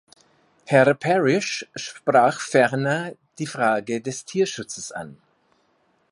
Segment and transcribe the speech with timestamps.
[0.65, 5.15] Herr Parish sprach ferner die Frage des Tierschutzes an.